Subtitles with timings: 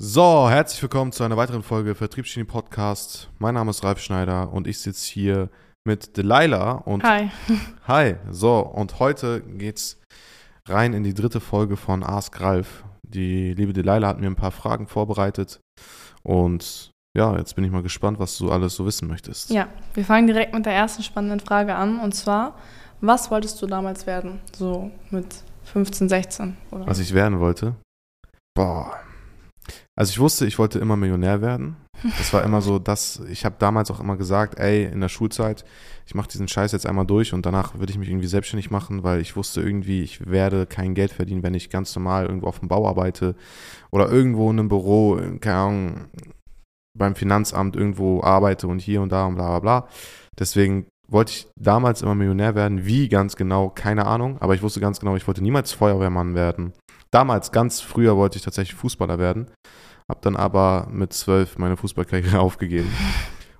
[0.00, 3.30] So, herzlich willkommen zu einer weiteren Folge Vertriebsgenie Podcast.
[3.40, 5.50] Mein Name ist Ralf Schneider und ich sitze hier
[5.84, 7.32] mit Delilah und Hi.
[7.88, 8.14] Hi.
[8.30, 10.00] So, und heute geht's
[10.68, 12.84] rein in die dritte Folge von Ask Ralf.
[13.02, 15.58] Die liebe Delilah hat mir ein paar Fragen vorbereitet
[16.22, 19.50] und ja, jetzt bin ich mal gespannt, was du alles so wissen möchtest.
[19.50, 22.54] Ja, wir fangen direkt mit der ersten spannenden Frage an und zwar,
[23.00, 24.38] was wolltest du damals werden?
[24.56, 26.86] So mit 15, 16 oder?
[26.86, 27.74] Was ich werden wollte?
[28.54, 28.96] Boah.
[29.96, 31.76] Also ich wusste, ich wollte immer Millionär werden.
[32.18, 35.64] Das war immer so, dass ich habe damals auch immer gesagt, ey, in der Schulzeit,
[36.06, 39.02] ich mache diesen Scheiß jetzt einmal durch und danach würde ich mich irgendwie selbstständig machen,
[39.02, 42.60] weil ich wusste irgendwie, ich werde kein Geld verdienen, wenn ich ganz normal irgendwo auf
[42.60, 43.34] dem Bau arbeite
[43.90, 46.04] oder irgendwo in einem Büro, keine Ahnung,
[46.96, 49.88] beim Finanzamt irgendwo arbeite und hier und da und bla bla bla.
[50.38, 52.84] Deswegen wollte ich damals immer Millionär werden.
[52.86, 56.72] Wie ganz genau, keine Ahnung, aber ich wusste ganz genau, ich wollte niemals Feuerwehrmann werden.
[57.10, 59.50] Damals, ganz früher, wollte ich tatsächlich Fußballer werden.
[60.10, 62.90] Habe dann aber mit zwölf meine Fußballkarriere aufgegeben.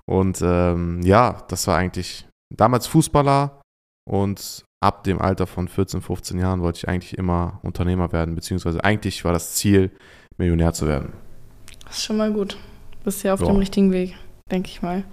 [0.05, 3.61] Und ähm, ja, das war eigentlich damals Fußballer
[4.07, 8.83] und ab dem Alter von 14, 15 Jahren wollte ich eigentlich immer Unternehmer werden, beziehungsweise
[8.83, 9.91] eigentlich war das Ziel,
[10.37, 11.13] Millionär zu werden.
[11.85, 12.57] Das ist schon mal gut.
[13.03, 13.47] Bist ja auf Ja.
[13.47, 14.15] dem richtigen Weg,
[14.51, 15.03] denke ich mal.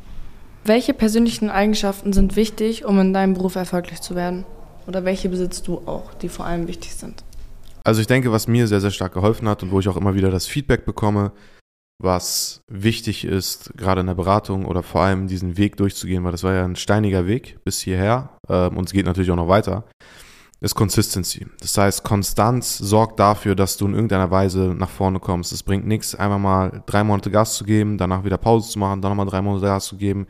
[0.67, 4.45] Welche persönlichen Eigenschaften sind wichtig, um in deinem Beruf erfolgreich zu werden?
[4.89, 7.23] Oder welche besitzt du auch, die vor allem wichtig sind?
[7.85, 10.17] Also ich denke, was mir sehr, sehr stark geholfen hat und wo ich auch immer
[10.17, 11.31] wieder das Feedback bekomme,
[12.03, 16.43] was wichtig ist, gerade in der Beratung oder vor allem diesen Weg durchzugehen, weil das
[16.43, 19.85] war ja ein steiniger Weg bis hierher ähm, und es geht natürlich auch noch weiter,
[20.67, 21.47] ist Consistency.
[21.61, 25.53] Das heißt, Konstanz sorgt dafür, dass du in irgendeiner Weise nach vorne kommst.
[25.53, 29.01] Es bringt nichts, einmal mal drei Monate Gas zu geben, danach wieder Pause zu machen,
[29.01, 30.27] dann nochmal drei Monate Gas zu geben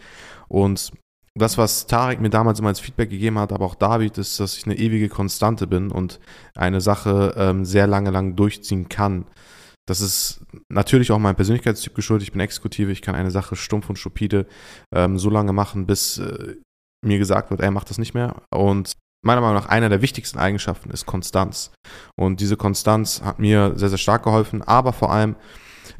[0.49, 0.93] und
[1.35, 4.57] das, was Tarek mir damals immer als Feedback gegeben hat, aber auch David, ist, dass
[4.57, 6.19] ich eine ewige Konstante bin und
[6.55, 9.27] eine Sache ähm, sehr lange lang durchziehen kann.
[9.87, 12.27] Das ist natürlich auch meinem Persönlichkeitstyp geschuldet.
[12.27, 14.47] Ich bin Exekutive, ich kann eine Sache stumpf und stupide
[14.95, 16.57] ähm, so lange machen, bis äh,
[17.05, 18.43] mir gesagt wird, er macht das nicht mehr.
[18.51, 18.93] Und
[19.23, 21.73] meiner Meinung nach einer der wichtigsten Eigenschaften ist Konstanz.
[22.17, 25.37] Und diese Konstanz hat mir sehr, sehr stark geholfen, aber vor allem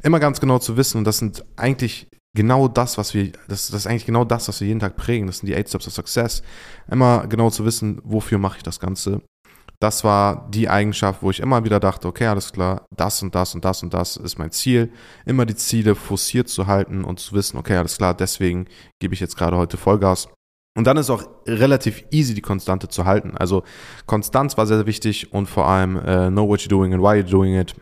[0.03, 3.81] immer ganz genau zu wissen, und das sind eigentlich genau das, was wir, das, das
[3.81, 5.27] ist eigentlich genau das, was wir jeden Tag prägen.
[5.27, 6.43] Das sind die Eight Steps of Success.
[6.89, 9.21] Immer genau zu wissen, wofür mache ich das Ganze.
[9.79, 13.53] Das war die Eigenschaft, wo ich immer wieder dachte, okay, alles klar, das und das
[13.53, 14.91] und das und das ist mein Ziel.
[15.25, 18.67] Immer die Ziele forciert zu halten und zu wissen, okay, alles klar, deswegen
[18.99, 20.29] gebe ich jetzt gerade heute Vollgas.
[20.77, 23.35] Und dann ist auch relativ easy, die Konstante zu halten.
[23.35, 23.63] Also
[24.05, 27.19] Konstanz war sehr, sehr wichtig und vor allem äh, know what you're doing and why
[27.19, 27.73] you're doing it.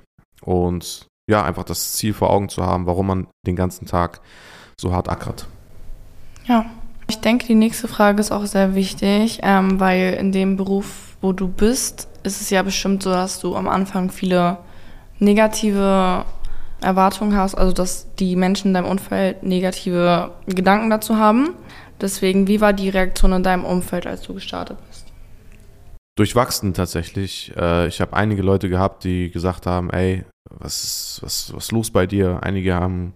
[0.42, 4.22] Und ja, einfach das Ziel vor Augen zu haben, warum man den ganzen Tag
[4.80, 5.46] so hart ackert.
[6.46, 6.68] Ja.
[7.08, 11.34] Ich denke, die nächste Frage ist auch sehr wichtig, ähm, weil in dem Beruf, wo
[11.34, 14.58] du bist, ist es ja bestimmt so, dass du am Anfang viele
[15.20, 16.24] negative
[16.80, 21.50] Erwartungen hast, also dass die Menschen in deinem Umfeld negative Gedanken dazu haben.
[22.02, 25.06] Deswegen, wie war die Reaktion in deinem Umfeld, als du gestartet bist?
[26.18, 27.56] Durchwachsen tatsächlich.
[27.58, 31.92] Äh, ich habe einige Leute gehabt, die gesagt haben, ey, was ist, was, was los
[31.92, 32.40] bei dir?
[32.42, 33.14] Einige haben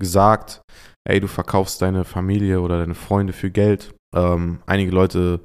[0.00, 0.62] gesagt,
[1.06, 3.94] ey, du verkaufst deine Familie oder deine Freunde für Geld.
[4.14, 5.40] Ähm, einige Leute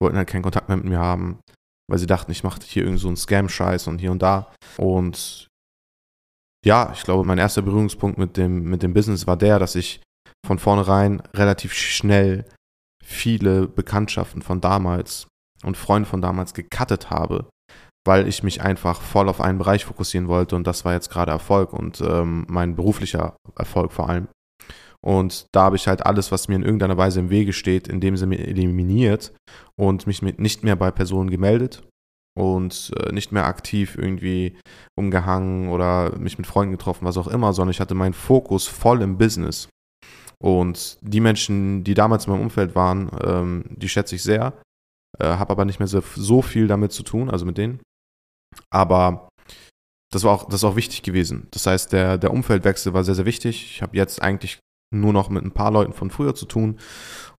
[0.00, 1.40] wollten halt keinen Kontakt mehr mit mir haben,
[1.90, 4.52] weil sie dachten, ich mache hier irgend so einen Scam-Scheiß und hier und da.
[4.78, 5.48] Und
[6.64, 10.00] ja, ich glaube, mein erster Berührungspunkt mit dem, mit dem Business war der, dass ich
[10.46, 12.44] von vornherein relativ schnell
[13.04, 15.28] viele Bekanntschaften von damals
[15.64, 17.48] und Freunde von damals gecuttet habe,
[18.06, 21.32] weil ich mich einfach voll auf einen Bereich fokussieren wollte und das war jetzt gerade
[21.32, 24.28] Erfolg und ähm, mein beruflicher Erfolg vor allem.
[25.04, 28.00] Und da habe ich halt alles, was mir in irgendeiner Weise im Wege steht, in
[28.00, 29.32] dem Sinne eliminiert
[29.78, 31.86] und mich mit nicht mehr bei Personen gemeldet
[32.36, 34.58] und äh, nicht mehr aktiv irgendwie
[34.98, 39.00] umgehangen oder mich mit Freunden getroffen, was auch immer, sondern ich hatte meinen Fokus voll
[39.02, 39.68] im Business.
[40.42, 44.52] Und die Menschen, die damals in meinem Umfeld waren, ähm, die schätze ich sehr,
[45.18, 47.80] äh, habe aber nicht mehr so, so viel damit zu tun, also mit denen.
[48.70, 49.28] Aber
[50.12, 51.48] das war auch, das ist auch wichtig gewesen.
[51.50, 53.70] Das heißt, der, der Umfeldwechsel war sehr, sehr wichtig.
[53.70, 54.60] Ich habe jetzt eigentlich
[54.94, 56.78] nur noch mit ein paar Leuten von früher zu tun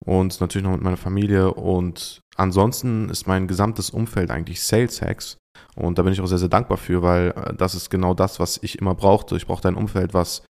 [0.06, 1.54] und natürlich noch mit meiner Familie.
[1.54, 5.38] Und ansonsten ist mein gesamtes Umfeld eigentlich Sales Hacks.
[5.76, 8.40] Und da bin ich auch sehr, sehr dankbar für, weil äh, das ist genau das,
[8.40, 9.38] was ich immer brauchte.
[9.38, 10.44] Ich brauchte ein Umfeld, was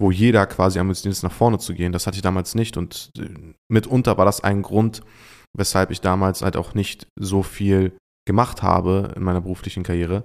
[0.00, 1.92] wo jeder quasi ambitioniert ist, nach vorne zu gehen.
[1.92, 2.76] Das hatte ich damals nicht.
[2.76, 5.02] Und äh, mitunter war das ein Grund,
[5.56, 7.96] weshalb ich damals halt auch nicht so viel
[8.26, 10.24] gemacht habe in meiner beruflichen Karriere,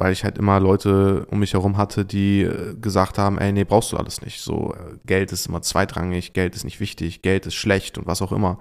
[0.00, 3.64] weil ich halt immer Leute um mich herum hatte, die äh, gesagt haben, ey, nee,
[3.64, 4.40] brauchst du alles nicht.
[4.40, 8.22] So, äh, Geld ist immer zweitrangig, Geld ist nicht wichtig, Geld ist schlecht und was
[8.22, 8.58] auch immer.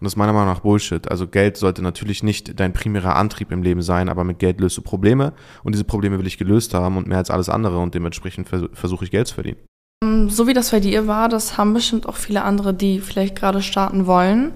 [0.00, 1.10] Und das ist meiner Meinung nach Bullshit.
[1.10, 4.76] Also Geld sollte natürlich nicht dein primärer Antrieb im Leben sein, aber mit Geld löst
[4.76, 5.32] du Probleme
[5.64, 8.62] und diese Probleme will ich gelöst haben und mehr als alles andere und dementsprechend vers
[8.74, 9.58] versuche ich Geld zu verdienen.
[10.04, 13.34] Ähm, so wie das bei dir war, das haben bestimmt auch viele andere, die vielleicht
[13.34, 14.52] gerade starten wollen.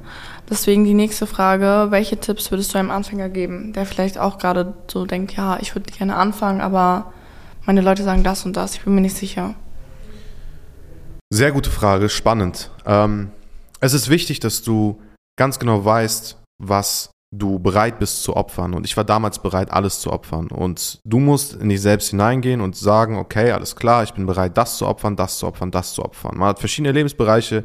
[0.49, 4.75] Deswegen die nächste Frage, welche Tipps würdest du einem Anfänger geben, der vielleicht auch gerade
[4.87, 7.13] so denkt, ja, ich würde gerne anfangen, aber
[7.65, 9.55] meine Leute sagen das und das, ich bin mir nicht sicher.
[11.31, 12.71] Sehr gute Frage, spannend.
[12.85, 13.31] Ähm,
[13.81, 15.01] es ist wichtig, dass du
[15.39, 18.75] ganz genau weißt, was du bereit bist zu opfern.
[18.75, 20.49] Und ich war damals bereit, alles zu opfern.
[20.49, 24.57] Und du musst in dich selbst hineingehen und sagen, okay, alles klar, ich bin bereit,
[24.59, 26.37] das zu opfern, das zu opfern, das zu opfern.
[26.37, 27.65] Man hat verschiedene Lebensbereiche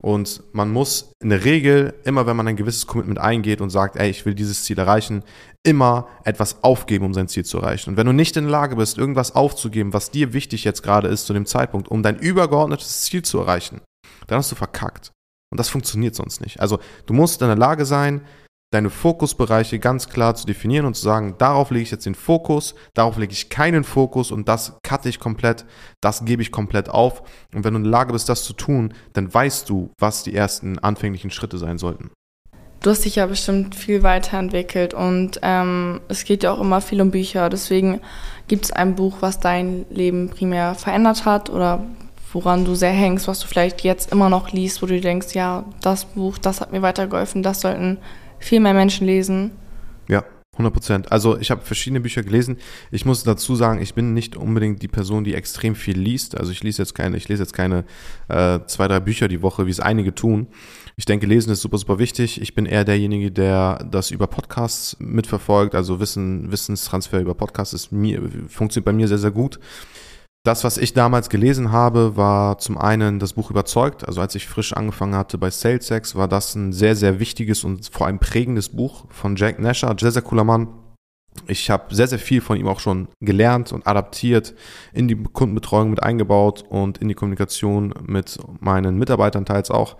[0.00, 3.96] und man muss in der Regel, immer wenn man ein gewisses Commitment eingeht und sagt,
[3.96, 5.24] ey, ich will dieses Ziel erreichen,
[5.66, 7.90] immer etwas aufgeben, um sein Ziel zu erreichen.
[7.90, 11.08] Und wenn du nicht in der Lage bist, irgendwas aufzugeben, was dir wichtig jetzt gerade
[11.08, 13.80] ist zu dem Zeitpunkt, um dein übergeordnetes Ziel zu erreichen,
[14.26, 15.12] dann hast du verkackt.
[15.50, 16.60] Und das funktioniert sonst nicht.
[16.60, 18.22] Also du musst in der Lage sein,
[18.70, 22.74] deine Fokusbereiche ganz klar zu definieren und zu sagen, darauf lege ich jetzt den Fokus,
[22.92, 25.64] darauf lege ich keinen Fokus und das cutte ich komplett,
[26.02, 27.22] das gebe ich komplett auf.
[27.54, 30.34] Und wenn du in der Lage bist, das zu tun, dann weißt du, was die
[30.34, 32.10] ersten anfänglichen Schritte sein sollten.
[32.80, 37.00] Du hast dich ja bestimmt viel weiterentwickelt und ähm, es geht ja auch immer viel
[37.00, 37.48] um Bücher.
[37.48, 38.00] Deswegen
[38.46, 41.84] gibt es ein Buch, was dein Leben primär verändert hat oder
[42.32, 45.64] woran du sehr hängst, was du vielleicht jetzt immer noch liest, wo du denkst, ja,
[45.80, 47.98] das Buch, das hat mir weitergeholfen, das sollten
[48.38, 49.52] viel mehr Menschen lesen.
[50.08, 50.24] Ja,
[50.58, 51.12] 100 Prozent.
[51.12, 52.58] Also ich habe verschiedene Bücher gelesen.
[52.90, 56.36] Ich muss dazu sagen, ich bin nicht unbedingt die Person, die extrem viel liest.
[56.36, 57.84] Also ich lese jetzt keine, ich lese jetzt keine
[58.28, 60.48] äh, zwei, drei Bücher die Woche, wie es einige tun.
[60.96, 62.42] Ich denke, Lesen ist super, super wichtig.
[62.42, 65.76] Ich bin eher derjenige, der das über Podcasts mitverfolgt.
[65.76, 69.60] Also Wissen, Wissenstransfer über Podcasts ist mir, funktioniert bei mir sehr, sehr gut.
[70.48, 74.08] Das, was ich damals gelesen habe, war zum einen das Buch Überzeugt.
[74.08, 77.86] Also als ich frisch angefangen hatte bei SalesX, war das ein sehr, sehr wichtiges und
[77.90, 79.94] vor allem prägendes Buch von Jack Nasher.
[80.00, 80.68] Sehr, sehr cooler Mann.
[81.48, 84.54] Ich habe sehr, sehr viel von ihm auch schon gelernt und adaptiert,
[84.94, 89.98] in die Kundenbetreuung mit eingebaut und in die Kommunikation mit meinen Mitarbeitern teils auch.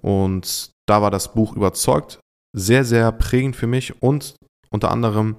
[0.00, 2.20] Und da war das Buch Überzeugt
[2.56, 4.36] sehr, sehr prägend für mich und
[4.70, 5.34] unter anderem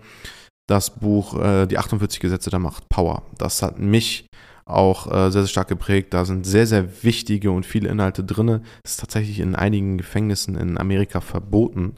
[0.68, 3.24] das Buch äh, Die 48 Gesetze der Macht, Power.
[3.38, 4.29] Das hat mich
[4.70, 6.14] auch äh, sehr, sehr stark geprägt.
[6.14, 8.62] Da sind sehr, sehr wichtige und viele Inhalte drin.
[8.84, 11.96] Das ist tatsächlich in einigen Gefängnissen in Amerika verboten.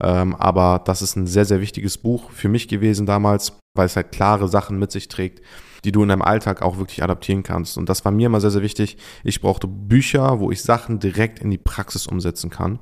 [0.00, 3.96] Ähm, aber das ist ein sehr, sehr wichtiges Buch für mich gewesen damals, weil es
[3.96, 5.42] halt klare Sachen mit sich trägt,
[5.86, 7.78] die du in deinem Alltag auch wirklich adaptieren kannst.
[7.78, 8.98] Und das war mir immer sehr, sehr wichtig.
[9.22, 12.80] Ich brauchte Bücher, wo ich Sachen direkt in die Praxis umsetzen kann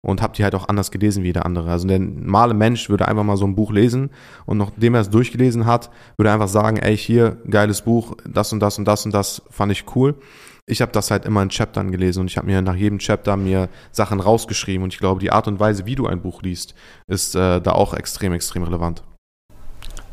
[0.00, 1.70] und habe die halt auch anders gelesen wie jeder andere.
[1.70, 4.10] Also der normale Mensch würde einfach mal so ein Buch lesen
[4.46, 8.52] und nachdem er es durchgelesen hat, würde er einfach sagen, ey, hier, geiles Buch, das
[8.52, 10.14] und das und das und das fand ich cool
[10.66, 13.36] ich habe das halt immer in Chaptern gelesen und ich habe mir nach jedem Chapter
[13.36, 16.74] mir Sachen rausgeschrieben und ich glaube, die Art und Weise, wie du ein Buch liest,
[17.06, 19.02] ist äh, da auch extrem, extrem relevant.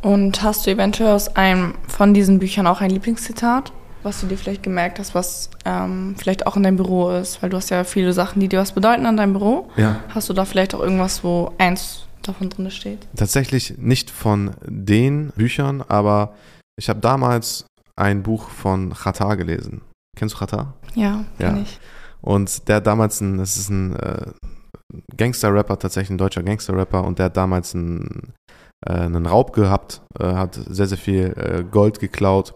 [0.02, 3.72] Und hast du eventuell aus einem von diesen Büchern auch ein Lieblingszitat,
[4.04, 7.42] was du dir vielleicht gemerkt hast, was ähm, vielleicht auch in deinem Büro ist?
[7.42, 9.70] Weil du hast ja viele Sachen, die dir was bedeuten an deinem Büro.
[9.78, 10.00] Ja.
[10.10, 13.08] Hast du da vielleicht auch irgendwas, wo eins davon drin steht?
[13.16, 16.34] Tatsächlich nicht von den Büchern, aber
[16.78, 17.66] ich habe damals
[17.96, 19.82] ein Buch von Chata gelesen.
[20.16, 20.74] Kennst du Chata?
[20.96, 21.58] Ja, ja.
[21.58, 21.80] ich.
[22.22, 24.32] Und der hat damals ein, das ist ein äh,
[25.16, 28.34] Gangster-Rapper, tatsächlich ein deutscher Gangster-Rapper, und der hat damals ein
[28.86, 32.54] äh, einen Raub gehabt, äh, hat sehr, sehr viel äh, Gold geklaut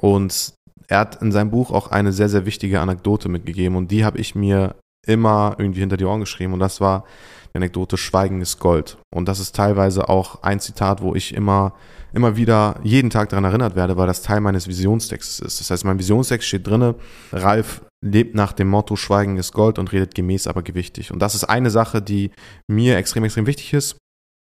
[0.00, 0.54] und
[0.88, 4.18] er hat in seinem Buch auch eine sehr, sehr wichtige Anekdote mitgegeben und die habe
[4.18, 4.74] ich mir
[5.06, 7.04] immer irgendwie hinter die Ohren geschrieben und das war
[7.52, 8.96] die Anekdote Schweigen ist Gold.
[9.14, 11.74] Und das ist teilweise auch ein Zitat, wo ich immer,
[12.14, 15.60] immer wieder jeden Tag daran erinnert werde, weil das Teil meines Visionstextes ist.
[15.60, 16.94] Das heißt, mein Visionstext steht drinne,
[17.30, 21.12] Ralf lebt nach dem Motto Schweigen ist Gold und redet gemäß, aber gewichtig.
[21.12, 22.30] Und das ist eine Sache, die
[22.68, 23.96] mir extrem, extrem wichtig ist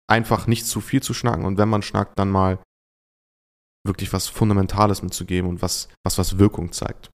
[0.08, 2.60] einfach nicht zu viel zu schnacken und wenn man schnackt, dann mal
[3.86, 7.10] wirklich was Fundamentales mitzugeben und was, was, was Wirkung zeigt.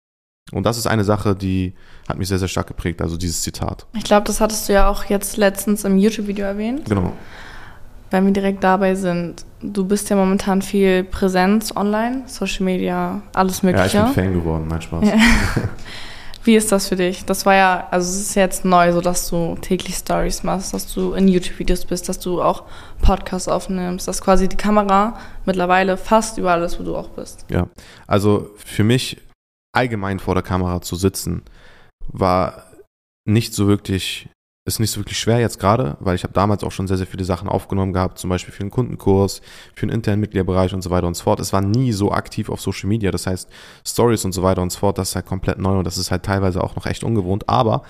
[0.52, 1.74] Und das ist eine Sache, die
[2.08, 3.86] hat mich sehr, sehr stark geprägt, also dieses Zitat.
[3.94, 6.84] Ich glaube, das hattest du ja auch jetzt letztens im YouTube-Video erwähnt.
[6.86, 7.12] Genau.
[8.10, 13.62] Wenn wir direkt dabei sind, du bist ja momentan viel Präsenz online, Social Media, alles
[13.62, 13.96] Mögliche.
[13.96, 15.08] Ja, ich bin Fan geworden, mein Spaß.
[15.08, 15.14] Ja.
[16.44, 17.24] Wie ist das für dich?
[17.24, 20.92] Das war ja, also es ist jetzt neu, so dass du täglich Stories machst, dass
[20.92, 22.64] du in YouTube-Videos bist, dass du auch
[23.00, 27.46] Podcasts aufnimmst, dass quasi die Kamera mittlerweile fast überall ist, wo du auch bist.
[27.50, 27.68] Ja,
[28.06, 29.22] also für mich
[29.74, 31.42] allgemein vor der Kamera zu sitzen,
[32.08, 32.64] war
[33.26, 34.28] nicht so wirklich
[34.66, 37.06] ist nicht so wirklich schwer jetzt gerade, weil ich habe damals auch schon sehr, sehr
[37.06, 39.42] viele Sachen aufgenommen gehabt, zum Beispiel für einen Kundenkurs,
[39.74, 41.38] für einen internen Mitgliederbereich und so weiter und so fort.
[41.40, 43.50] Es war nie so aktiv auf Social Media, das heißt
[43.86, 46.10] Stories und so weiter und so fort, das ist halt komplett neu und das ist
[46.10, 47.82] halt teilweise auch noch echt ungewohnt, aber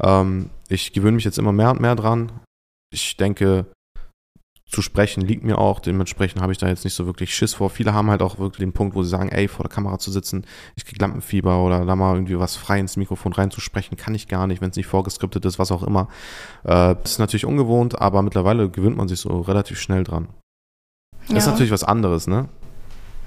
[0.00, 2.30] ähm, ich gewöhne mich jetzt immer mehr und mehr dran.
[2.92, 3.66] Ich denke,
[4.70, 5.80] zu sprechen liegt mir auch.
[5.80, 7.70] Dementsprechend habe ich da jetzt nicht so wirklich Schiss vor.
[7.70, 10.10] Viele haben halt auch wirklich den Punkt, wo sie sagen, ey, vor der Kamera zu
[10.12, 10.44] sitzen,
[10.76, 14.46] ich krieg Lampenfieber oder da mal irgendwie was frei ins Mikrofon reinzusprechen, kann ich gar
[14.46, 16.08] nicht, wenn es nicht vorgeskriptet ist, was auch immer.
[16.64, 20.28] Äh, das ist natürlich ungewohnt, aber mittlerweile gewöhnt man sich so relativ schnell dran.
[21.22, 21.38] Das ja.
[21.38, 22.48] ist natürlich was anderes, ne?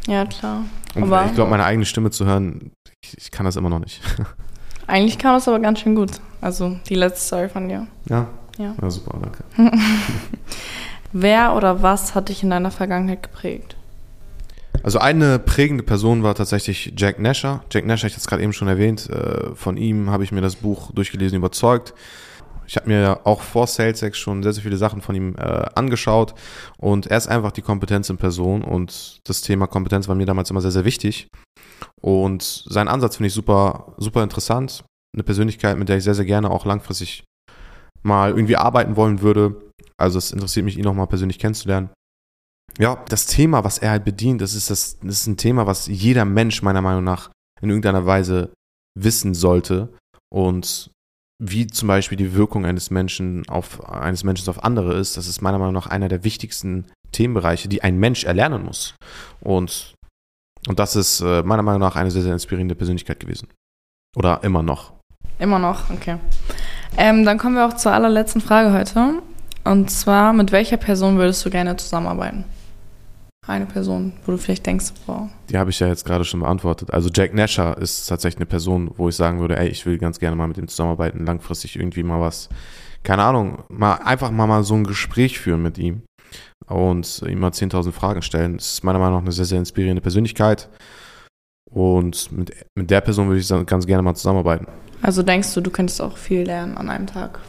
[0.07, 0.63] Ja, klar.
[0.95, 2.71] Und aber ich glaube, meine eigene Stimme zu hören,
[3.03, 4.01] ich, ich kann das immer noch nicht.
[4.87, 6.11] Eigentlich kam es aber ganz schön gut.
[6.41, 7.87] Also die letzte Story von dir.
[8.09, 8.27] Ja?
[8.57, 8.75] Ja.
[8.81, 9.43] Ja, super, danke.
[11.13, 13.75] Wer oder was hat dich in deiner Vergangenheit geprägt?
[14.81, 17.63] Also eine prägende Person war tatsächlich Jack Nasher.
[17.71, 20.41] Jack Nasher, ich hatte es gerade eben schon erwähnt, äh, von ihm habe ich mir
[20.41, 21.93] das Buch durchgelesen, überzeugt.
[22.65, 26.33] Ich habe mir auch vor SalesX schon sehr, sehr viele Sachen von ihm äh, angeschaut
[26.77, 30.49] und er ist einfach die Kompetenz in Person und das Thema Kompetenz war mir damals
[30.49, 31.27] immer sehr, sehr wichtig.
[32.01, 34.83] Und seinen Ansatz finde ich super, super interessant.
[35.15, 37.23] Eine Persönlichkeit, mit der ich sehr, sehr gerne auch langfristig
[38.01, 39.55] mal irgendwie arbeiten wollen würde.
[39.97, 41.89] Also es interessiert mich, ihn nochmal persönlich kennenzulernen.
[42.79, 45.87] Ja, das Thema, was er halt bedient, das ist, das, das ist ein Thema, was
[45.87, 47.29] jeder Mensch meiner Meinung nach
[47.61, 48.51] in irgendeiner Weise
[48.99, 49.93] wissen sollte.
[50.31, 50.89] Und
[51.41, 55.41] wie zum Beispiel die Wirkung eines Menschen auf eines Menschen auf andere ist, das ist
[55.41, 58.95] meiner Meinung nach einer der wichtigsten Themenbereiche, die ein Mensch erlernen muss.
[59.41, 59.93] Und,
[60.67, 63.49] und das ist äh, meiner Meinung nach eine sehr, sehr inspirierende Persönlichkeit gewesen.
[64.15, 64.93] Oder immer noch.
[65.39, 66.17] Immer noch, okay.
[66.97, 69.21] Ähm, dann kommen wir auch zur allerletzten Frage heute.
[69.63, 72.45] Und zwar, mit welcher Person würdest du gerne zusammenarbeiten?
[73.45, 75.29] Eine Person, wo du vielleicht denkst, wow.
[75.49, 76.91] Die habe ich ja jetzt gerade schon beantwortet.
[76.91, 80.19] Also Jack Nasher ist tatsächlich eine Person, wo ich sagen würde, ey, ich will ganz
[80.19, 82.47] gerne mal mit ihm zusammenarbeiten, langfristig irgendwie mal was,
[83.03, 86.03] keine Ahnung, mal einfach mal, mal so ein Gespräch führen mit ihm
[86.67, 88.55] und ihm mal 10.000 Fragen stellen.
[88.55, 90.69] Das ist meiner Meinung nach eine sehr, sehr inspirierende Persönlichkeit.
[91.69, 94.67] Und mit, mit der Person würde ich ganz gerne mal zusammenarbeiten.
[95.01, 97.41] Also denkst du, du könntest auch viel lernen an einem Tag?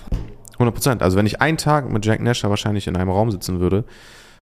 [0.64, 1.02] 100 Prozent.
[1.02, 3.84] Also wenn ich einen Tag mit Jack Nasher wahrscheinlich in einem Raum sitzen würde,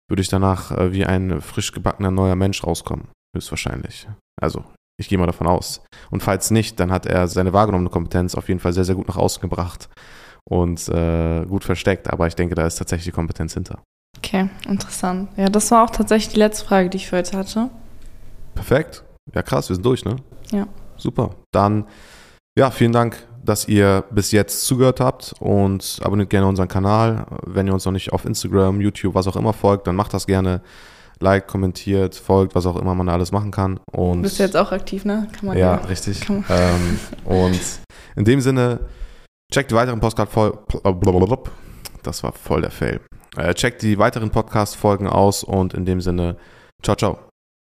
[0.10, 3.08] würde ich danach äh, wie ein frisch gebackener neuer Mensch rauskommen.
[3.36, 4.08] Höchstwahrscheinlich.
[4.42, 4.64] Also
[5.00, 5.82] ich gehe mal davon aus.
[6.12, 9.08] Und falls nicht, dann hat er seine wahrgenommene Kompetenz auf jeden Fall sehr, sehr gut
[9.08, 9.88] nach außen gebracht
[10.50, 12.10] und äh, gut versteckt.
[12.10, 13.80] Aber ich denke, da ist tatsächlich die Kompetenz hinter.
[14.18, 15.30] Okay, interessant.
[15.38, 17.70] Ja, das war auch tatsächlich die letzte Frage, die ich für heute hatte.
[18.56, 19.04] Perfekt.
[19.34, 20.18] Ja, krass, wir sind durch, ne?
[20.52, 20.68] Ja.
[20.98, 21.36] Super.
[21.54, 21.86] Dann,
[22.58, 27.26] ja, vielen Dank dass ihr bis jetzt zugehört habt und abonniert gerne unseren Kanal.
[27.46, 30.28] Wenn ihr uns noch nicht auf Instagram, YouTube, was auch immer folgt, dann macht das
[30.28, 30.62] gerne.
[31.22, 33.78] Like, kommentiert, folgt, was auch immer man da alles machen kann.
[33.92, 35.28] Und Bist du jetzt auch aktiv, ne?
[35.34, 35.86] Kann man ja, ja.
[35.86, 36.30] richtig.
[36.30, 37.60] Ähm, und
[38.16, 38.80] in dem Sinne,
[39.52, 40.58] checkt die weiteren Postcard voll.
[42.04, 43.02] Das war voll der Fail.
[43.36, 46.38] Äh, checkt die weiteren Podcast-Folgen aus und in dem Sinne,
[46.82, 47.29] ciao, ciao.